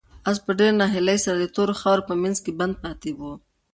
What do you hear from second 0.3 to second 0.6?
په